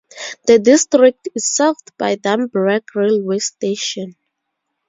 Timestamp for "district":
0.57-1.29